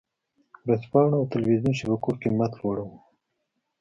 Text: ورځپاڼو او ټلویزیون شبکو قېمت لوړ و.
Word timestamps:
ورځپاڼو 0.65 1.15
او 1.19 1.29
ټلویزیون 1.31 1.73
شبکو 1.79 2.09
قېمت 2.21 2.51
لوړ 2.59 2.77
و. 2.87 2.91